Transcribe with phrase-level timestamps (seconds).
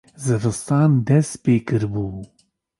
[0.23, 2.05] zivistan dest pê kiribû